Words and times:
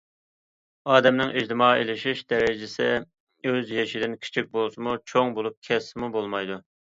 ئادەمنىڭ 0.93 1.33
ئىجتىمائىيلىشىش 1.41 2.23
دەرىجىسى 2.33 2.87
ئۆز 3.51 3.75
يېشىدىن 3.75 4.17
كىچىك 4.25 4.49
بولسىمۇ، 4.57 4.97
چوڭ 5.13 5.33
بولۇپ 5.39 5.59
كەتسىمۇ 5.71 6.11
بولمايدۇ. 6.19 6.61